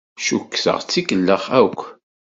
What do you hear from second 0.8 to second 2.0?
tikellax akk.